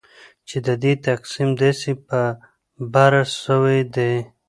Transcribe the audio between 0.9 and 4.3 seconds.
تقسیم داسي په بره سویدي